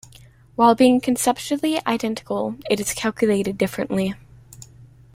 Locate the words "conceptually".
0.99-1.79